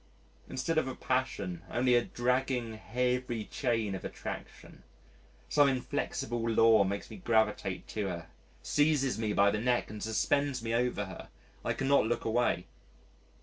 [0.49, 4.81] Instead of a passion, only a dragging heavy chain of attraction...
[5.47, 8.25] some inflexible law makes me gravitate to her,
[8.63, 11.27] seizes me by the neck and suspends me over her,
[11.63, 12.65] I cannot look away....